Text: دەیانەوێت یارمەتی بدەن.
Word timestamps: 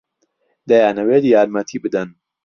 دەیانەوێت 0.69 1.23
یارمەتی 1.33 1.81
بدەن. 1.83 2.09